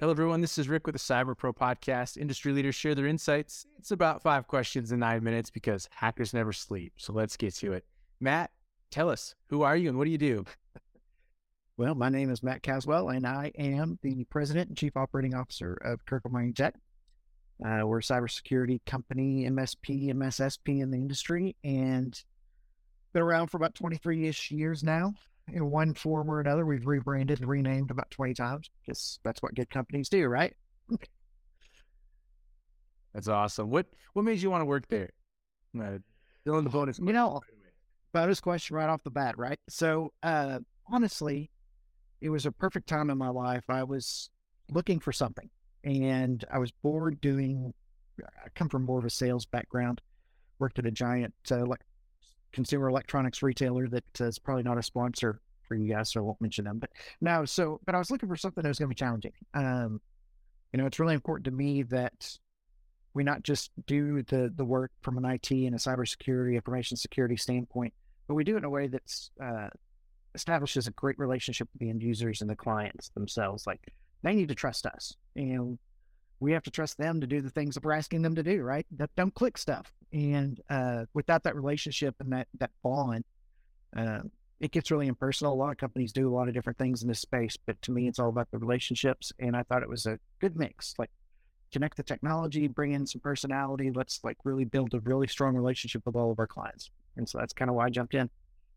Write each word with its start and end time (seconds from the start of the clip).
Hello, 0.00 0.10
everyone. 0.10 0.40
This 0.40 0.58
is 0.58 0.68
Rick 0.68 0.88
with 0.88 0.94
the 0.94 0.98
Cyber 0.98 1.38
Pro 1.38 1.52
podcast. 1.52 2.16
Industry 2.16 2.50
leaders 2.50 2.74
share 2.74 2.96
their 2.96 3.06
insights. 3.06 3.64
It's 3.78 3.92
about 3.92 4.22
five 4.22 4.48
questions 4.48 4.90
in 4.90 4.98
nine 4.98 5.22
minutes 5.22 5.50
because 5.50 5.88
hackers 5.92 6.34
never 6.34 6.52
sleep. 6.52 6.94
So 6.96 7.12
let's 7.12 7.36
get 7.36 7.54
to 7.54 7.74
it. 7.74 7.84
Matt, 8.18 8.50
tell 8.90 9.08
us 9.08 9.36
who 9.50 9.62
are 9.62 9.76
you 9.76 9.88
and 9.88 9.96
what 9.96 10.06
do 10.06 10.10
you 10.10 10.18
do? 10.18 10.44
Well, 11.76 11.96
my 11.96 12.08
name 12.08 12.30
is 12.30 12.40
Matt 12.40 12.62
Caswell, 12.62 13.08
and 13.08 13.26
I 13.26 13.50
am 13.58 13.98
the 14.00 14.22
president 14.30 14.68
and 14.68 14.78
chief 14.78 14.96
operating 14.96 15.34
officer 15.34 15.74
of 15.74 16.06
Kirkham 16.06 16.30
IronTech. 16.30 16.74
Uh, 17.66 17.84
we're 17.84 17.98
a 17.98 18.00
cybersecurity 18.00 18.78
company, 18.86 19.44
MSP, 19.50 20.14
MSSP 20.14 20.80
in 20.80 20.92
the 20.92 20.98
industry, 20.98 21.56
and 21.64 22.22
been 23.12 23.22
around 23.22 23.48
for 23.48 23.56
about 23.56 23.74
23 23.74 24.28
ish 24.28 24.52
years 24.52 24.84
now 24.84 25.14
in 25.48 25.70
one 25.70 25.94
form 25.94 26.30
or 26.30 26.40
another. 26.40 26.64
We've 26.64 26.86
rebranded 26.86 27.40
and 27.40 27.48
renamed 27.48 27.90
about 27.90 28.10
20 28.10 28.34
times 28.34 28.70
because 28.80 29.18
that's 29.24 29.42
what 29.42 29.54
good 29.54 29.70
companies 29.70 30.08
do, 30.08 30.26
right? 30.26 30.54
That's 33.14 33.28
awesome. 33.28 33.70
What 33.70 33.86
what 34.12 34.24
made 34.24 34.42
you 34.42 34.50
want 34.50 34.62
to 34.62 34.66
work 34.66 34.88
there? 34.88 35.10
Uh, 35.78 35.98
still 36.40 36.58
in 36.58 36.64
the 36.64 36.70
bonus. 36.70 36.98
You 36.98 37.12
know, 37.12 37.40
bonus 38.12 38.40
question 38.40 38.76
right 38.76 38.88
off 38.88 39.04
the 39.04 39.10
bat, 39.10 39.38
right? 39.38 39.58
So, 39.68 40.12
uh, 40.22 40.58
honestly, 40.90 41.50
it 42.20 42.30
was 42.30 42.44
a 42.44 42.52
perfect 42.52 42.88
time 42.88 43.10
in 43.10 43.18
my 43.18 43.28
life. 43.28 43.64
I 43.68 43.84
was 43.84 44.30
looking 44.70 44.98
for 44.98 45.12
something 45.12 45.48
and 45.84 46.44
I 46.50 46.58
was 46.58 46.72
bored 46.72 47.20
doing, 47.20 47.72
I 48.20 48.48
come 48.54 48.68
from 48.68 48.84
more 48.84 48.98
of 48.98 49.04
a 49.04 49.10
sales 49.10 49.46
background, 49.46 50.00
worked 50.58 50.78
at 50.78 50.86
a 50.86 50.90
giant 50.90 51.34
uh, 51.50 51.66
like 51.66 51.82
consumer 52.54 52.88
electronics 52.88 53.42
retailer 53.42 53.88
that 53.88 54.04
is 54.20 54.38
probably 54.38 54.62
not 54.62 54.78
a 54.78 54.82
sponsor 54.82 55.40
for 55.66 55.74
you 55.74 55.92
guys, 55.92 56.12
so 56.12 56.20
I 56.20 56.22
won't 56.22 56.40
mention 56.40 56.64
them. 56.64 56.78
But 56.78 56.90
no, 57.20 57.44
so 57.44 57.80
but 57.84 57.94
I 57.94 57.98
was 57.98 58.10
looking 58.10 58.28
for 58.28 58.36
something 58.36 58.62
that 58.62 58.68
was 58.68 58.78
going 58.78 58.88
to 58.88 58.94
be 58.94 58.98
challenging. 58.98 59.32
Um, 59.52 60.00
you 60.72 60.78
know, 60.78 60.86
it's 60.86 60.98
really 60.98 61.14
important 61.14 61.44
to 61.46 61.50
me 61.50 61.82
that 61.84 62.38
we 63.12 63.24
not 63.24 63.42
just 63.42 63.70
do 63.86 64.22
the 64.22 64.52
the 64.54 64.64
work 64.64 64.92
from 65.02 65.18
an 65.18 65.24
IT 65.24 65.50
and 65.50 65.74
a 65.74 65.78
cybersecurity, 65.78 66.54
information 66.54 66.96
security 66.96 67.36
standpoint, 67.36 67.92
but 68.28 68.34
we 68.34 68.44
do 68.44 68.54
it 68.54 68.58
in 68.58 68.64
a 68.64 68.70
way 68.70 68.86
that's 68.86 69.30
uh, 69.42 69.68
establishes 70.34 70.86
a 70.86 70.92
great 70.92 71.18
relationship 71.18 71.68
with 71.72 71.80
the 71.80 71.90
end 71.90 72.02
users 72.02 72.40
and 72.40 72.48
the 72.48 72.56
clients 72.56 73.10
themselves. 73.10 73.66
Like 73.66 73.92
they 74.22 74.34
need 74.34 74.48
to 74.48 74.54
trust 74.54 74.86
us, 74.86 75.14
and 75.36 75.78
we 76.40 76.52
have 76.52 76.62
to 76.64 76.70
trust 76.70 76.98
them 76.98 77.20
to 77.20 77.26
do 77.26 77.40
the 77.40 77.50
things 77.50 77.74
that 77.74 77.84
we're 77.84 77.92
asking 77.92 78.22
them 78.22 78.34
to 78.34 78.42
do. 78.42 78.62
Right? 78.62 78.86
That 78.92 79.10
don't 79.16 79.34
click 79.34 79.58
stuff, 79.58 79.92
and 80.12 80.60
uh, 80.70 81.04
without 81.14 81.42
that 81.44 81.56
relationship 81.56 82.14
and 82.20 82.32
that 82.32 82.48
that 82.58 82.70
bond, 82.82 83.24
uh, 83.96 84.20
it 84.60 84.72
gets 84.72 84.90
really 84.90 85.08
impersonal. 85.08 85.52
A 85.52 85.54
lot 85.54 85.72
of 85.72 85.78
companies 85.78 86.12
do 86.12 86.28
a 86.28 86.34
lot 86.34 86.48
of 86.48 86.54
different 86.54 86.78
things 86.78 87.02
in 87.02 87.08
this 87.08 87.20
space, 87.20 87.56
but 87.66 87.80
to 87.82 87.92
me, 87.92 88.08
it's 88.08 88.18
all 88.18 88.28
about 88.28 88.50
the 88.50 88.58
relationships. 88.58 89.32
And 89.38 89.56
I 89.56 89.62
thought 89.62 89.82
it 89.82 89.88
was 89.88 90.06
a 90.06 90.18
good 90.40 90.56
mix. 90.56 90.94
Like 90.98 91.10
connect 91.74 91.96
the 91.96 92.02
technology, 92.04 92.68
bring 92.68 92.92
in 92.92 93.04
some 93.04 93.20
personality. 93.20 93.90
Let's 93.92 94.20
like 94.22 94.38
really 94.44 94.64
build 94.64 94.94
a 94.94 95.00
really 95.00 95.26
strong 95.26 95.56
relationship 95.56 96.02
with 96.06 96.14
all 96.14 96.30
of 96.30 96.38
our 96.38 96.46
clients. 96.46 96.90
And 97.16 97.28
so 97.28 97.38
that's 97.38 97.52
kind 97.52 97.68
of 97.68 97.74
why 97.74 97.86
I 97.86 97.90
jumped 97.90 98.14
in. 98.14 98.30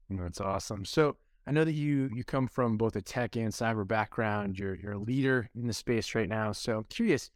That's 0.10 0.42
awesome. 0.42 0.84
So 0.84 1.16
I 1.46 1.52
know 1.52 1.64
that 1.64 1.74
you 1.74 2.10
you 2.14 2.24
come 2.24 2.48
from 2.48 2.76
both 2.76 2.96
a 2.96 3.02
tech 3.02 3.36
and 3.36 3.54
cyber 3.54 3.88
background. 3.88 4.58
You're 4.58 4.76
you're 4.76 4.94
a 4.94 4.98
leader 4.98 5.50
in 5.56 5.68
the 5.68 5.74
space 5.74 6.16
right 6.16 6.28
now. 6.28 6.52
So 6.52 6.78
I'm 6.80 6.84
curious, 6.86 7.30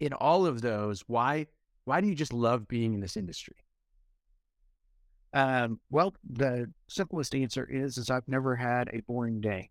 in 0.00 0.12
all 0.12 0.46
of 0.46 0.60
those, 0.60 1.02
why 1.06 1.46
why 1.84 2.00
do 2.00 2.06
you 2.06 2.14
just 2.14 2.32
love 2.32 2.66
being 2.66 2.94
in 2.94 3.00
this 3.00 3.16
industry? 3.16 3.56
Um, 5.32 5.80
well, 5.90 6.14
the 6.28 6.70
simplest 6.88 7.34
answer 7.34 7.68
is 7.68 7.98
is 7.98 8.10
I've 8.10 8.28
never 8.28 8.56
had 8.56 8.88
a 8.92 9.00
boring 9.00 9.40
day, 9.40 9.70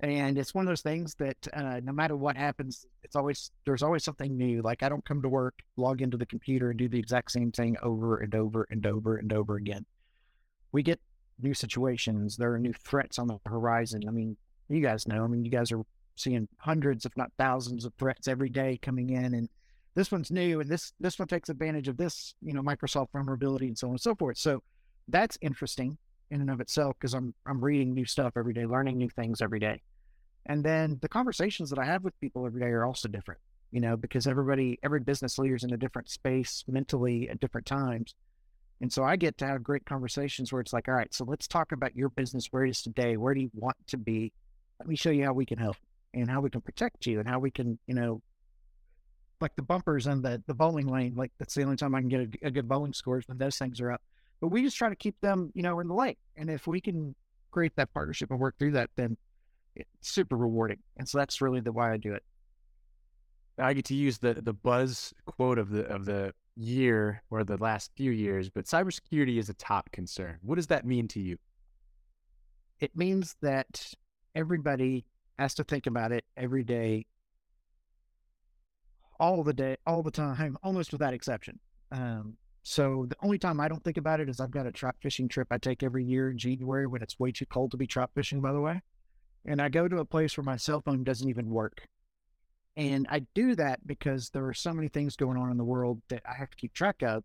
and 0.00 0.36
it's 0.36 0.54
one 0.54 0.64
of 0.64 0.68
those 0.68 0.82
things 0.82 1.14
that 1.16 1.36
uh, 1.52 1.80
no 1.82 1.92
matter 1.92 2.16
what 2.16 2.36
happens, 2.36 2.84
it's 3.04 3.14
always 3.14 3.52
there's 3.64 3.82
always 3.82 4.02
something 4.02 4.36
new. 4.36 4.60
Like 4.60 4.82
I 4.82 4.88
don't 4.88 5.04
come 5.04 5.22
to 5.22 5.28
work, 5.28 5.60
log 5.76 6.02
into 6.02 6.16
the 6.16 6.26
computer, 6.26 6.70
and 6.70 6.78
do 6.78 6.88
the 6.88 6.98
exact 6.98 7.30
same 7.30 7.52
thing 7.52 7.76
over 7.82 8.18
and 8.18 8.34
over 8.34 8.66
and 8.70 8.84
over 8.86 9.16
and 9.16 9.32
over 9.32 9.56
again. 9.56 9.86
We 10.72 10.82
get 10.82 11.00
new 11.40 11.54
situations. 11.54 12.36
There 12.36 12.52
are 12.52 12.58
new 12.58 12.72
threats 12.72 13.18
on 13.18 13.28
the 13.28 13.38
horizon. 13.46 14.02
I 14.08 14.10
mean, 14.10 14.36
you 14.68 14.80
guys 14.80 15.06
know. 15.06 15.22
I 15.22 15.26
mean, 15.28 15.44
you 15.44 15.50
guys 15.50 15.70
are 15.70 15.82
seeing 16.16 16.48
hundreds, 16.58 17.04
if 17.04 17.16
not 17.16 17.30
thousands, 17.38 17.84
of 17.84 17.92
threats 17.98 18.28
every 18.28 18.48
day 18.48 18.78
coming 18.82 19.10
in, 19.10 19.34
and 19.34 19.48
this 19.94 20.10
one's 20.10 20.30
new 20.30 20.60
and 20.60 20.70
this 20.70 20.92
this 21.00 21.18
one 21.18 21.28
takes 21.28 21.48
advantage 21.48 21.88
of 21.88 21.96
this 21.96 22.34
you 22.42 22.52
know 22.52 22.62
microsoft 22.62 23.08
vulnerability 23.12 23.66
and 23.66 23.78
so 23.78 23.88
on 23.88 23.92
and 23.92 24.00
so 24.00 24.14
forth. 24.14 24.38
So 24.38 24.62
that's 25.08 25.36
interesting 25.40 25.98
in 26.30 26.40
and 26.40 26.50
of 26.50 26.60
itself 26.60 26.96
because 26.98 27.14
i'm 27.14 27.34
i'm 27.46 27.62
reading 27.62 27.92
new 27.92 28.06
stuff 28.06 28.32
every 28.36 28.54
day 28.54 28.64
learning 28.64 28.96
new 28.96 29.10
things 29.10 29.42
every 29.42 29.58
day. 29.58 29.80
And 30.46 30.64
then 30.64 30.98
the 31.02 31.08
conversations 31.08 31.70
that 31.70 31.78
i 31.78 31.84
have 31.84 32.04
with 32.04 32.18
people 32.20 32.46
every 32.46 32.60
day 32.60 32.68
are 32.68 32.84
also 32.84 33.08
different 33.08 33.40
you 33.70 33.80
know 33.80 33.96
because 33.96 34.26
everybody 34.26 34.78
every 34.82 35.00
business 35.00 35.38
leader's 35.38 35.64
in 35.64 35.72
a 35.72 35.76
different 35.76 36.08
space 36.08 36.64
mentally 36.66 37.28
at 37.28 37.40
different 37.40 37.66
times. 37.66 38.14
And 38.80 38.92
so 38.92 39.04
i 39.04 39.16
get 39.16 39.36
to 39.38 39.46
have 39.46 39.62
great 39.62 39.84
conversations 39.84 40.52
where 40.52 40.60
it's 40.60 40.72
like 40.72 40.88
all 40.88 40.94
right 40.94 41.12
so 41.12 41.24
let's 41.24 41.46
talk 41.46 41.72
about 41.72 41.94
your 41.94 42.08
business 42.08 42.48
where 42.50 42.64
it 42.64 42.70
is 42.70 42.82
today 42.82 43.16
where 43.16 43.34
do 43.34 43.40
you 43.40 43.50
want 43.54 43.76
to 43.88 43.98
be? 43.98 44.32
Let 44.80 44.88
me 44.88 44.96
show 44.96 45.10
you 45.10 45.24
how 45.24 45.32
we 45.32 45.46
can 45.46 45.58
help 45.58 45.76
and 46.14 46.30
how 46.30 46.40
we 46.40 46.50
can 46.50 46.60
protect 46.60 47.06
you 47.06 47.18
and 47.18 47.28
how 47.28 47.38
we 47.38 47.50
can 47.50 47.78
you 47.86 47.94
know 47.94 48.22
like 49.42 49.54
the 49.56 49.62
bumpers 49.62 50.06
and 50.06 50.22
the, 50.24 50.42
the 50.46 50.54
bowling 50.54 50.86
lane. 50.86 51.14
Like 51.14 51.32
that's 51.38 51.54
the 51.54 51.64
only 51.64 51.76
time 51.76 51.94
I 51.94 52.00
can 52.00 52.08
get 52.08 52.20
a, 52.20 52.46
a 52.46 52.50
good 52.50 52.68
bowling 52.68 52.94
score 52.94 53.18
is 53.18 53.28
when 53.28 53.36
those 53.36 53.58
things 53.58 53.80
are 53.80 53.92
up. 53.92 54.00
But 54.40 54.48
we 54.48 54.62
just 54.62 54.76
try 54.76 54.88
to 54.88 54.96
keep 54.96 55.20
them, 55.20 55.50
you 55.54 55.62
know, 55.62 55.80
in 55.80 55.88
the 55.88 55.94
lane. 55.94 56.16
And 56.36 56.48
if 56.48 56.66
we 56.66 56.80
can 56.80 57.14
create 57.50 57.76
that 57.76 57.92
partnership 57.92 58.30
and 58.30 58.40
work 58.40 58.56
through 58.58 58.72
that, 58.72 58.90
then 58.96 59.16
it's 59.76 59.88
super 60.00 60.36
rewarding. 60.36 60.78
And 60.96 61.08
so 61.08 61.18
that's 61.18 61.40
really 61.40 61.60
the 61.60 61.72
why 61.72 61.92
I 61.92 61.96
do 61.96 62.14
it. 62.14 62.22
I 63.58 63.74
get 63.74 63.84
to 63.86 63.94
use 63.94 64.18
the 64.18 64.34
the 64.34 64.54
buzz 64.54 65.12
quote 65.26 65.58
of 65.58 65.70
the 65.70 65.84
of 65.84 66.06
the 66.06 66.32
year 66.56 67.22
or 67.30 67.44
the 67.44 67.58
last 67.58 67.90
few 67.96 68.10
years, 68.10 68.48
but 68.48 68.64
cybersecurity 68.64 69.38
is 69.38 69.50
a 69.50 69.54
top 69.54 69.90
concern. 69.92 70.38
What 70.42 70.56
does 70.56 70.68
that 70.68 70.86
mean 70.86 71.06
to 71.08 71.20
you? 71.20 71.36
It 72.80 72.96
means 72.96 73.36
that 73.42 73.92
everybody 74.34 75.04
has 75.42 75.54
to 75.54 75.64
think 75.64 75.86
about 75.86 76.12
it 76.12 76.24
every 76.36 76.62
day 76.62 77.06
all 79.18 79.44
the 79.44 79.52
day, 79.52 79.76
all 79.86 80.02
the 80.02 80.10
time, 80.10 80.56
almost 80.62 80.92
without 80.92 81.14
exception. 81.14 81.58
Um, 81.90 82.36
so 82.62 83.06
the 83.08 83.16
only 83.22 83.38
time 83.38 83.60
I 83.60 83.68
don't 83.68 83.82
think 83.82 83.96
about 83.96 84.20
it 84.20 84.28
is 84.28 84.40
I've 84.40 84.50
got 84.50 84.66
a 84.66 84.72
trout 84.72 84.96
fishing 85.00 85.28
trip 85.28 85.48
I 85.50 85.58
take 85.58 85.82
every 85.82 86.04
year 86.04 86.30
in 86.30 86.38
January 86.38 86.86
when 86.86 87.02
it's 87.02 87.18
way 87.18 87.32
too 87.32 87.46
cold 87.46 87.70
to 87.72 87.76
be 87.76 87.86
trout 87.86 88.10
fishing, 88.14 88.40
by 88.40 88.52
the 88.52 88.60
way. 88.60 88.82
And 89.44 89.60
I 89.60 89.68
go 89.68 89.88
to 89.88 89.98
a 89.98 90.04
place 90.04 90.36
where 90.36 90.44
my 90.44 90.56
cell 90.56 90.80
phone 90.80 91.04
doesn't 91.04 91.28
even 91.28 91.50
work. 91.50 91.86
And 92.76 93.06
I 93.10 93.26
do 93.34 93.54
that 93.56 93.86
because 93.86 94.30
there 94.30 94.46
are 94.46 94.54
so 94.54 94.72
many 94.72 94.88
things 94.88 95.16
going 95.16 95.36
on 95.36 95.50
in 95.50 95.56
the 95.56 95.64
world 95.64 96.00
that 96.08 96.22
I 96.28 96.34
have 96.34 96.50
to 96.50 96.56
keep 96.56 96.72
track 96.72 97.02
of. 97.02 97.24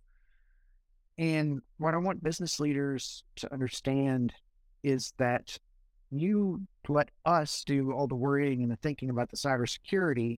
And 1.17 1.61
what 1.77 1.93
I 1.93 1.97
want 1.97 2.23
business 2.23 2.59
leaders 2.59 3.23
to 3.37 3.51
understand 3.53 4.33
is 4.83 5.13
that 5.17 5.57
you 6.11 6.61
let 6.87 7.09
us 7.25 7.63
do 7.65 7.91
all 7.91 8.07
the 8.07 8.15
worrying 8.15 8.61
and 8.63 8.71
the 8.71 8.77
thinking 8.77 9.09
about 9.09 9.29
the 9.29 9.37
cybersecurity 9.37 10.37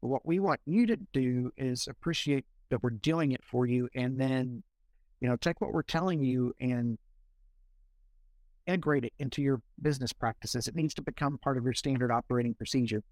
but 0.00 0.08
what 0.08 0.26
we 0.26 0.38
want 0.38 0.60
you 0.66 0.86
to 0.86 0.96
do 1.12 1.52
is 1.56 1.88
appreciate 1.88 2.44
that 2.70 2.82
we're 2.82 2.90
doing 2.90 3.32
it 3.32 3.42
for 3.44 3.66
you 3.66 3.88
and 3.94 4.20
then, 4.20 4.62
you 5.20 5.28
know, 5.28 5.36
take 5.36 5.60
what 5.60 5.72
we're 5.72 5.82
telling 5.82 6.22
you 6.22 6.54
and 6.60 6.98
integrate 8.66 9.04
it 9.04 9.12
into 9.18 9.42
your 9.42 9.60
business 9.80 10.12
practices. 10.12 10.68
It 10.68 10.74
needs 10.74 10.94
to 10.94 11.02
become 11.02 11.38
part 11.38 11.56
of 11.56 11.64
your 11.64 11.72
standard 11.72 12.10
operating 12.10 12.54
procedure. 12.54 13.02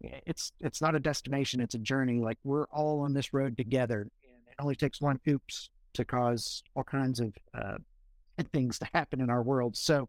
It's 0.00 0.52
it's 0.60 0.80
not 0.80 0.96
a 0.96 1.00
destination, 1.00 1.60
it's 1.60 1.76
a 1.76 1.78
journey. 1.78 2.18
Like 2.18 2.38
we're 2.42 2.66
all 2.66 3.00
on 3.00 3.14
this 3.14 3.32
road 3.32 3.56
together. 3.56 4.00
And 4.00 4.48
it 4.48 4.54
only 4.58 4.74
takes 4.74 5.00
one 5.00 5.20
oops 5.28 5.70
to 5.94 6.04
cause 6.04 6.62
all 6.74 6.82
kinds 6.82 7.20
of 7.20 7.34
uh, 7.54 7.76
things 8.52 8.78
to 8.80 8.88
happen 8.92 9.20
in 9.20 9.30
our 9.30 9.42
world. 9.42 9.76
So 9.76 10.08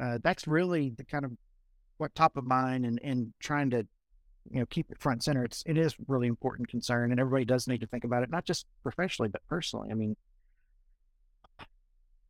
uh, 0.00 0.18
that's 0.22 0.46
really 0.46 0.90
the 0.96 1.04
kind 1.04 1.24
of 1.24 1.32
what 1.98 2.14
top 2.14 2.36
of 2.36 2.44
mind 2.44 2.86
and, 2.86 2.98
and 3.04 3.32
trying 3.40 3.70
to 3.70 3.86
you 4.50 4.60
know 4.60 4.66
keep 4.66 4.90
it 4.90 5.00
front 5.00 5.22
center. 5.22 5.44
It's 5.44 5.62
it 5.66 5.76
is 5.76 5.94
really 6.08 6.26
important 6.26 6.68
concern 6.68 7.10
and 7.10 7.20
everybody 7.20 7.44
does 7.44 7.68
need 7.68 7.80
to 7.82 7.86
think 7.86 8.04
about 8.04 8.22
it 8.22 8.30
not 8.30 8.44
just 8.44 8.66
professionally 8.82 9.28
but 9.28 9.42
personally. 9.48 9.90
I 9.90 9.94
mean 9.94 10.16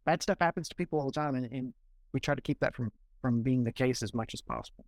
bad 0.05 0.23
stuff 0.23 0.39
happens 0.41 0.69
to 0.69 0.75
people 0.75 0.99
all 0.99 1.07
the 1.07 1.13
time 1.13 1.37
and, 1.37 1.51
and 1.53 1.73
we 2.13 2.21
try 2.21 2.35
to 2.35 2.43
keep 2.43 2.59
that 2.61 2.75
from 2.75 2.91
from 3.23 3.43
being 3.43 3.65
the 3.65 3.73
case 3.73 4.03
as 4.03 4.13
much 4.13 4.35
as 4.35 4.41
possible. 4.41 4.85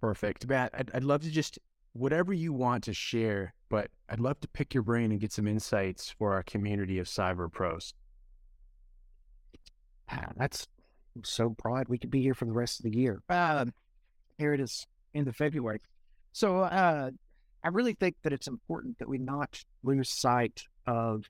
Perfect. 0.00 0.46
Matt 0.46 0.70
I'd, 0.74 0.90
I'd 0.94 1.04
love 1.04 1.22
to 1.22 1.30
just 1.30 1.58
whatever 1.94 2.32
you 2.32 2.52
want 2.52 2.84
to 2.84 2.94
share 2.94 3.52
but 3.68 3.90
i'd 4.08 4.18
love 4.18 4.40
to 4.40 4.48
pick 4.48 4.72
your 4.72 4.82
brain 4.82 5.10
and 5.10 5.20
get 5.20 5.30
some 5.30 5.46
insights 5.46 6.08
for 6.08 6.32
our 6.32 6.42
community 6.42 6.98
of 6.98 7.06
cyber 7.06 7.52
pros. 7.52 7.92
Ah, 10.08 10.30
that's 11.14 11.30
so 11.30 11.50
broad 11.50 11.88
we 11.88 11.98
could 11.98 12.10
be 12.10 12.22
here 12.22 12.34
for 12.34 12.44
the 12.44 12.52
rest 12.52 12.80
of 12.80 12.84
the 12.84 12.96
year 12.96 13.22
um, 13.28 13.72
here 14.38 14.54
it 14.54 14.60
is 14.60 14.86
into 15.14 15.32
February. 15.32 15.80
So 16.32 16.60
uh, 16.60 17.10
I 17.62 17.68
really 17.68 17.94
think 17.94 18.16
that 18.22 18.32
it's 18.32 18.48
important 18.48 18.98
that 18.98 19.08
we 19.08 19.18
not 19.18 19.62
lose 19.82 20.08
sight 20.08 20.64
of 20.86 21.24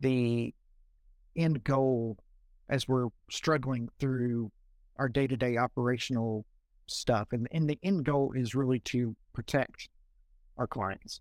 the 0.00 0.54
end 1.36 1.64
goal 1.64 2.18
as 2.68 2.88
we're 2.88 3.08
struggling 3.30 3.88
through 3.98 4.50
our 4.96 5.08
day 5.08 5.26
to 5.26 5.36
day 5.36 5.56
operational 5.56 6.46
stuff. 6.86 7.28
And, 7.32 7.48
and 7.52 7.68
the 7.68 7.78
end 7.82 8.04
goal 8.04 8.32
is 8.34 8.54
really 8.54 8.80
to 8.80 9.16
protect 9.32 9.88
our 10.56 10.66
clients. 10.66 11.20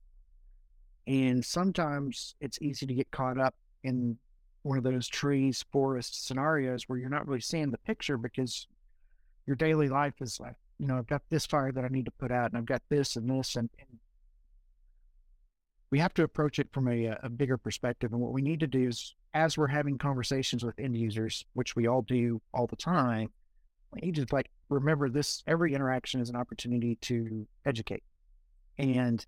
And 1.08 1.44
sometimes 1.44 2.36
it's 2.40 2.62
easy 2.62 2.86
to 2.86 2.94
get 2.94 3.10
caught 3.12 3.40
up 3.40 3.56
in 3.84 4.18
one 4.64 4.78
of 4.78 4.84
those 4.84 5.08
trees, 5.08 5.66
forest 5.72 6.26
scenarios 6.26 6.88
where 6.88 7.00
you're 7.00 7.10
not 7.10 7.28
really 7.28 7.42
seeing 7.42 7.72
the 7.72 7.78
picture 7.80 8.18
because 8.18 8.68
your 9.48 9.56
daily 9.56 9.90
life 9.90 10.14
is 10.22 10.40
like, 10.40 10.56
you 10.78 10.88
know, 10.88 10.98
I've 10.98 11.08
got 11.08 11.24
this 11.30 11.46
fire 11.46 11.72
that 11.72 11.84
I 11.84 11.90
need 11.90 12.06
to 12.06 12.12
put 12.12 12.32
out 12.32 12.52
and 12.52 12.58
I've 12.58 12.66
got 12.66 12.82
this 12.90 13.16
and 13.16 13.30
this. 13.30 13.56
And, 13.56 13.70
and 13.80 14.00
we 15.90 16.00
have 16.00 16.14
to 16.16 16.24
approach 16.24 16.60
it 16.60 16.70
from 16.72 16.88
a, 16.88 17.18
a 17.24 17.30
bigger 17.30 17.58
perspective. 17.58 18.14
And 18.14 18.22
what 18.22 18.34
we 18.34 18.42
need 18.42 18.60
to 18.62 18.68
do 18.68 18.88
is, 18.88 19.16
as 19.34 19.58
we're 19.58 19.68
having 19.68 19.98
conversations 19.98 20.64
with 20.64 20.78
end 20.80 20.98
users, 20.98 21.46
which 21.54 21.76
we 21.76 21.88
all 21.88 22.02
do 22.02 22.42
all 22.54 22.68
the 22.68 22.76
time, 22.76 23.30
we 23.94 24.02
need 24.02 24.16
to 24.16 24.26
like 24.32 24.50
remember 24.70 25.10
this 25.10 25.44
every 25.48 25.74
interaction 25.74 26.22
is 26.22 26.30
an 26.30 26.36
opportunity 26.36 26.98
to 27.02 27.48
educate. 27.66 28.04
And 28.78 29.26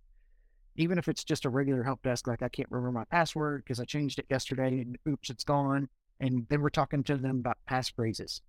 even 0.76 0.98
if 0.98 1.08
it's 1.08 1.24
just 1.24 1.46
a 1.46 1.50
regular 1.50 1.84
help 1.84 2.02
desk, 2.04 2.28
like 2.28 2.42
I 2.42 2.50
can't 2.50 2.70
remember 2.72 2.92
my 2.92 3.06
password 3.06 3.64
because 3.64 3.80
I 3.80 3.86
changed 3.86 4.20
it 4.20 4.26
yesterday 4.30 4.80
and 4.82 4.98
oops, 5.08 5.30
it's 5.30 5.44
gone. 5.44 5.88
And 6.20 6.46
then 6.50 6.62
we're 6.62 6.70
talking 6.70 7.04
to 7.04 7.18
them 7.18 7.40
about 7.40 7.58
passphrases 7.70 8.42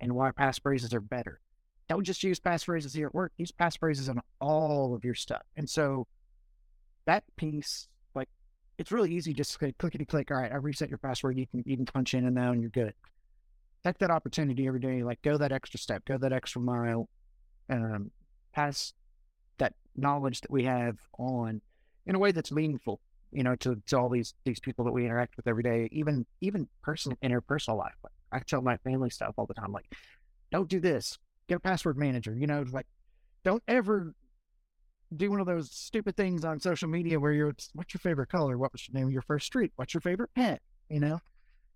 and 0.00 0.14
why 0.14 0.30
passphrases 0.30 0.94
are 0.94 1.00
better. 1.00 1.40
Don't 1.88 2.04
just 2.04 2.22
use 2.22 2.38
passphrases 2.38 2.94
here 2.94 3.08
at 3.08 3.14
work. 3.14 3.32
Use 3.38 3.52
passphrases 3.52 4.08
on 4.08 4.20
all 4.40 4.94
of 4.94 5.04
your 5.04 5.14
stuff. 5.14 5.42
And 5.56 5.68
so 5.68 6.06
that 7.06 7.24
piece, 7.36 7.88
like, 8.14 8.28
it's 8.76 8.92
really 8.92 9.12
easy. 9.12 9.32
Just 9.32 9.58
clickety 9.58 10.04
click. 10.04 10.30
All 10.30 10.36
right, 10.36 10.52
I 10.52 10.56
reset 10.56 10.90
your 10.90 10.98
password. 10.98 11.38
You 11.38 11.46
can 11.46 11.62
you 11.66 11.76
can 11.76 11.86
punch 11.86 12.12
in 12.14 12.26
and 12.26 12.34
now, 12.34 12.52
and 12.52 12.60
you're 12.60 12.70
good. 12.70 12.92
Take 13.84 13.98
that 13.98 14.10
opportunity 14.10 14.66
every 14.66 14.80
day. 14.80 15.02
Like, 15.02 15.22
go 15.22 15.38
that 15.38 15.50
extra 15.50 15.80
step. 15.80 16.04
Go 16.04 16.18
that 16.18 16.32
extra 16.32 16.60
mile. 16.60 17.08
Um, 17.70 18.10
pass 18.52 18.92
that 19.58 19.74
knowledge 19.96 20.40
that 20.40 20.50
we 20.50 20.64
have 20.64 20.98
on 21.18 21.60
in 22.06 22.14
a 22.14 22.18
way 22.18 22.32
that's 22.32 22.50
meaningful, 22.50 23.00
you 23.32 23.42
know, 23.42 23.54
to, 23.56 23.80
to 23.86 23.98
all 23.98 24.08
these 24.08 24.34
these 24.44 24.60
people 24.60 24.84
that 24.84 24.92
we 24.92 25.04
interact 25.04 25.36
with 25.36 25.46
every 25.46 25.62
day, 25.62 25.88
even 25.92 26.26
even 26.40 26.68
personal 26.82 27.18
interpersonal 27.22 27.78
life. 27.78 27.94
Like 28.02 28.12
I 28.32 28.40
tell 28.40 28.62
my 28.62 28.76
family 28.78 29.10
stuff 29.10 29.34
all 29.36 29.46
the 29.46 29.54
time, 29.54 29.72
like, 29.72 29.92
don't 30.50 30.68
do 30.68 30.80
this. 30.80 31.18
Get 31.48 31.56
a 31.56 31.60
password 31.60 31.96
manager. 31.96 32.34
You 32.34 32.46
know, 32.46 32.64
like 32.70 32.86
don't 33.44 33.62
ever 33.68 34.14
do 35.16 35.30
one 35.30 35.40
of 35.40 35.46
those 35.46 35.70
stupid 35.70 36.16
things 36.16 36.44
on 36.44 36.60
social 36.60 36.88
media 36.88 37.18
where 37.18 37.32
you're 37.32 37.54
what's 37.74 37.94
your 37.94 38.00
favorite 38.00 38.28
color? 38.28 38.58
What 38.58 38.72
was 38.72 38.86
your 38.88 38.98
name 38.98 39.08
of 39.08 39.12
your 39.12 39.22
first 39.22 39.46
street? 39.46 39.72
What's 39.76 39.94
your 39.94 40.00
favorite 40.00 40.30
pet? 40.34 40.60
You 40.88 41.00
know? 41.00 41.20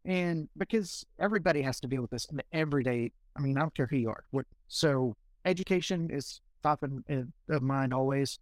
And 0.05 0.49
because 0.56 1.06
everybody 1.19 1.62
has 1.62 1.79
to 1.81 1.87
deal 1.87 2.02
with 2.02 2.11
this 2.11 2.25
in 2.26 2.37
the 2.37 2.44
everyday, 2.52 3.12
I 3.37 3.40
mean, 3.40 3.56
I 3.56 3.61
don't 3.61 3.75
care 3.75 3.87
who 3.87 3.96
you 3.96 4.11
are. 4.11 4.25
What 4.31 4.46
so 4.69 5.17
education 5.44 6.11
is 6.11 6.40
top 6.62 6.82
in, 6.82 7.04
in, 7.08 7.32
of 7.48 7.62
mind 7.62 7.92
always, 7.92 8.38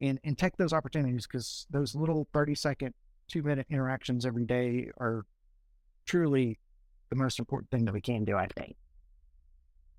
and 0.00 0.18
and 0.24 0.38
take 0.38 0.56
those 0.56 0.72
opportunities 0.72 1.26
because 1.26 1.66
those 1.70 1.94
little 1.94 2.28
thirty 2.32 2.54
second, 2.54 2.94
two 3.28 3.42
minute 3.42 3.66
interactions 3.70 4.26
every 4.26 4.44
day 4.44 4.90
are 4.98 5.24
truly 6.06 6.58
the 7.10 7.16
most 7.16 7.38
important 7.38 7.70
thing 7.70 7.84
that 7.84 7.94
we 7.94 8.00
can 8.00 8.24
do. 8.24 8.36
I 8.36 8.46
think. 8.56 8.76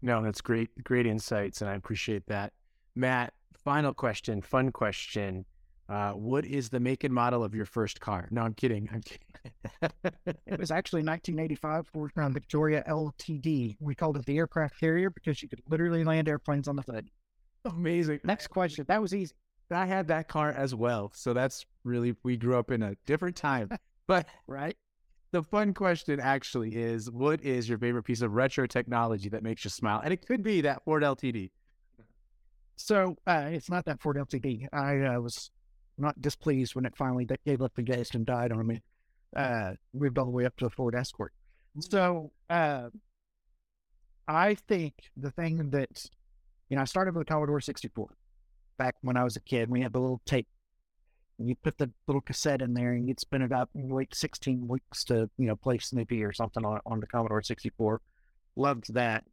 No, 0.02 0.22
that's 0.22 0.42
great, 0.42 0.70
great 0.84 1.08
insights, 1.08 1.62
and 1.62 1.70
I 1.70 1.76
appreciate 1.76 2.26
that, 2.28 2.54
Matt. 2.96 3.34
Final 3.64 3.94
question, 3.94 4.42
fun 4.42 4.72
question. 4.72 5.46
Uh, 5.88 6.12
what 6.12 6.46
is 6.46 6.70
the 6.70 6.80
make 6.80 7.04
and 7.04 7.14
model 7.14 7.44
of 7.44 7.54
your 7.54 7.66
first 7.66 8.00
car? 8.00 8.28
No, 8.32 8.42
I'm 8.42 8.54
kidding. 8.54 8.90
I'm 8.92 9.02
kidding. 9.02 10.32
it 10.48 10.60
was 10.60 10.72
actually 10.72 11.04
1985 11.04 11.88
Ford 11.88 12.14
Crown 12.14 12.34
Victoria 12.34 12.84
LTD. 12.88 13.78
We 13.80 13.96
called 13.96 14.18
it 14.18 14.26
the 14.26 14.38
aircraft 14.38 14.80
carrier 14.80 15.12
because 15.12 15.44
you 15.44 15.50
could 15.50 15.62
literally 15.70 16.04
land 16.04 16.28
airplanes 16.28 16.68
on 16.68 16.76
the 16.76 16.82
hood. 16.82 17.10
Amazing. 17.66 18.20
Next 18.24 18.48
question. 18.48 18.86
That 18.88 19.02
was 19.02 19.14
easy. 19.14 19.34
I 19.72 19.86
had 19.86 20.08
that 20.10 20.28
car 20.28 20.52
as 20.52 20.76
well. 20.76 21.12
So 21.16 21.34
that's 21.34 21.66
really, 21.84 22.16
we 22.24 22.38
grew 22.38 22.58
up 22.58 22.72
in 22.72 22.84
a 22.84 22.96
different 23.06 23.36
time. 23.36 23.70
But 24.08 24.28
right. 24.46 24.78
The 25.32 25.42
fun 25.42 25.74
question 25.74 26.20
actually 26.20 26.76
is 26.76 27.10
what 27.10 27.44
is 27.44 27.68
your 27.68 27.80
favorite 27.80 28.04
piece 28.04 28.22
of 28.22 28.34
retro 28.34 28.68
technology 28.68 29.30
that 29.30 29.42
makes 29.42 29.64
you 29.66 29.72
smile? 29.72 30.00
And 30.04 30.14
it 30.14 30.28
could 30.28 30.44
be 30.44 30.62
that 30.62 30.84
Ford 30.86 31.02
LTD. 31.02 31.50
So 32.76 33.18
uh, 33.26 33.50
it's 33.52 33.68
not 33.68 33.86
that 33.86 34.00
Ford 34.00 34.18
LTD. 34.18 34.68
I 34.72 35.00
uh, 35.00 35.22
was 35.22 35.50
not 35.98 36.22
displeased 36.22 36.76
when 36.76 36.86
it 36.86 36.96
finally 36.96 37.28
gave 37.46 37.64
up 37.64 37.74
the 37.74 37.82
ghost 37.82 38.14
and 38.14 38.28
died 38.28 38.52
on 38.52 38.68
me. 38.68 38.84
Uh, 39.36 39.72
moved 39.92 40.20
all 40.20 40.26
the 40.26 40.32
way 40.32 40.46
up 40.46 40.56
to 40.58 40.68
a 40.68 40.70
Ford 40.70 40.94
Escort. 40.94 41.34
So 41.80 42.32
uh, 42.50 42.90
I 44.28 44.54
think 44.54 44.94
the 45.18 45.32
thing 45.32 45.72
that 45.72 46.06
you 46.70 46.76
know, 46.76 46.82
I 46.82 46.86
started 46.86 47.16
with 47.16 47.24
a 47.24 47.32
Commodore 47.32 47.62
64 47.62 48.08
back 48.78 48.96
when 49.02 49.18
I 49.18 49.24
was 49.24 49.36
a 49.36 49.42
kid. 49.42 49.70
We 49.70 49.82
had 49.82 49.94
the 49.94 50.00
little 50.00 50.22
tape. 50.26 50.48
You 51.38 51.56
put 51.56 51.78
the 51.78 51.92
little 52.08 52.22
cassette 52.22 52.62
in 52.62 52.74
there 52.74 52.94
and 52.94 53.08
you'd 53.08 53.20
spin 53.20 53.42
it 53.42 53.52
up 53.52 53.70
and 53.76 53.92
wait 53.92 54.16
16 54.16 54.68
weeks 54.68 55.04
to, 55.06 55.30
you 55.38 55.48
know, 55.48 55.56
play 55.56 55.78
Snoopy 55.78 56.24
or 56.24 56.32
something 56.32 56.64
on, 56.66 56.80
on 56.86 57.00
the 57.00 57.08
Commodore 57.08 57.42
64. 57.42 58.02
Loved 58.56 58.94
that. 58.94 59.26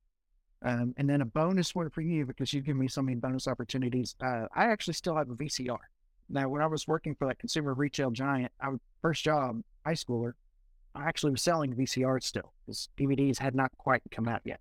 Um, 0.65 0.95
and 0.97 1.09
then 1.09 1.21
a 1.21 1.25
bonus 1.25 1.75
one 1.75 1.91
for 1.91 2.01
you 2.01 2.27
because 2.27 2.53
you've 2.53 2.65
given 2.65 2.81
me 2.81 2.89
so 2.89 3.03
many 3.03 3.17
bonus 3.17 3.47
opportunities. 3.47 4.15
Uh, 4.21 4.47
I 4.55 4.67
actually 4.67 4.95
still 4.95 5.17
have 5.17 5.31
a 5.31 5.35
VCR. 5.35 5.79
Now, 6.29 6.49
when 6.49 6.63
I 6.63 6.67
was 6.67 6.89
working 6.89 7.15
for 7.15 7.27
that 7.29 7.39
consumer 7.39 7.75
retail 7.75 8.11
giant, 8.11 8.53
I 8.61 8.71
first 9.01 9.25
job, 9.25 9.61
high 9.85 9.93
schooler, 9.93 10.33
I 10.95 11.05
actually 11.05 11.33
was 11.33 11.43
selling 11.43 11.75
VCRs 11.75 12.25
still 12.25 12.53
because 12.61 12.89
DVDs 12.99 13.39
had 13.39 13.55
not 13.55 13.71
quite 13.79 14.03
come 14.11 14.29
out 14.29 14.43
yet. 14.45 14.61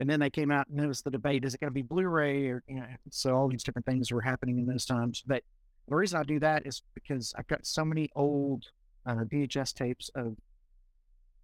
And 0.00 0.08
then 0.08 0.18
they 0.18 0.30
came 0.30 0.50
out 0.50 0.66
and 0.68 0.80
it 0.80 0.86
was 0.86 1.02
the 1.02 1.10
debate, 1.10 1.44
is 1.44 1.54
it 1.54 1.60
going 1.60 1.70
to 1.70 1.74
be 1.74 1.82
Blu-ray 1.82 2.48
or, 2.48 2.62
you 2.66 2.76
know, 2.76 2.86
so 3.10 3.36
all 3.36 3.48
these 3.48 3.62
different 3.62 3.84
things 3.84 4.10
were 4.10 4.22
happening 4.22 4.58
in 4.58 4.66
those 4.66 4.86
times. 4.86 5.22
But 5.26 5.42
the 5.88 5.94
reason 5.94 6.18
I 6.18 6.22
do 6.22 6.40
that 6.40 6.66
is 6.66 6.82
because 6.94 7.34
I've 7.36 7.46
got 7.48 7.66
so 7.66 7.84
many 7.84 8.10
old 8.16 8.64
uh, 9.06 9.16
VHS 9.16 9.74
tapes 9.74 10.10
of 10.14 10.36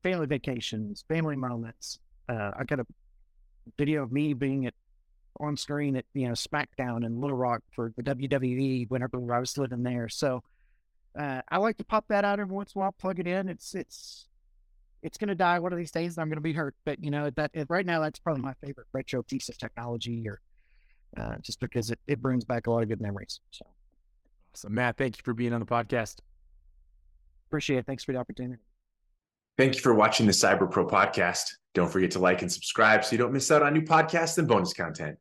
family 0.02 0.26
vacations, 0.26 1.04
family 1.08 1.36
moments. 1.36 1.98
Uh, 2.28 2.52
I 2.58 2.64
got 2.64 2.80
a 2.80 2.86
video 3.76 4.02
of 4.02 4.12
me 4.12 4.32
being 4.32 4.66
at 4.66 4.74
on 5.38 5.56
screen 5.56 5.96
at 5.96 6.04
you 6.14 6.26
know 6.26 6.32
SmackDown 6.32 7.04
in 7.04 7.20
Little 7.20 7.36
Rock 7.36 7.62
for 7.74 7.92
the 7.96 8.02
WWE 8.02 8.88
whenever 8.88 9.34
I 9.34 9.38
was 9.38 9.58
living 9.58 9.82
there. 9.82 10.08
So 10.08 10.42
uh, 11.18 11.42
I 11.48 11.58
like 11.58 11.76
to 11.78 11.84
pop 11.84 12.06
that 12.08 12.24
out 12.24 12.40
every 12.40 12.54
once 12.54 12.72
in 12.74 12.78
a 12.78 12.80
while, 12.80 12.92
plug 12.92 13.18
it 13.18 13.26
in. 13.26 13.48
It's 13.48 13.74
it's 13.74 14.28
it's 15.02 15.18
going 15.18 15.28
to 15.28 15.34
die 15.34 15.58
one 15.58 15.72
of 15.72 15.78
these 15.78 15.90
days. 15.90 16.16
and 16.16 16.22
I'm 16.22 16.28
going 16.28 16.36
to 16.36 16.42
be 16.42 16.52
hurt, 16.52 16.74
but 16.84 17.02
you 17.02 17.10
know 17.10 17.30
that 17.30 17.50
it, 17.54 17.66
right 17.68 17.86
now 17.86 18.00
that's 18.00 18.18
probably 18.18 18.42
my 18.42 18.54
favorite 18.64 18.86
retro 18.92 19.22
piece 19.22 19.48
of 19.48 19.58
technology, 19.58 20.28
or 20.28 20.40
uh, 21.16 21.36
just 21.40 21.60
because 21.60 21.90
it, 21.90 21.98
it 22.06 22.20
brings 22.20 22.44
back 22.44 22.66
a 22.66 22.70
lot 22.70 22.82
of 22.82 22.88
good 22.88 23.00
memories. 23.00 23.40
So, 23.50 23.66
awesome, 24.54 24.74
Matt. 24.74 24.96
Thank 24.96 25.18
you 25.18 25.22
for 25.24 25.34
being 25.34 25.52
on 25.52 25.60
the 25.60 25.66
podcast. 25.66 26.16
Appreciate 27.48 27.78
it. 27.78 27.86
Thanks 27.86 28.04
for 28.04 28.12
the 28.12 28.18
opportunity. 28.18 28.62
Thank 29.56 29.74
you 29.74 29.80
for 29.80 29.94
watching 29.94 30.26
the 30.26 30.32
Cyber 30.32 30.70
Pro 30.70 30.86
podcast. 30.86 31.50
Don't 31.74 31.90
forget 31.90 32.10
to 32.12 32.18
like 32.18 32.42
and 32.42 32.52
subscribe 32.52 33.04
so 33.04 33.12
you 33.12 33.18
don't 33.18 33.32
miss 33.32 33.50
out 33.50 33.62
on 33.62 33.72
new 33.72 33.82
podcasts 33.82 34.36
and 34.38 34.46
bonus 34.46 34.72
content. 34.72 35.16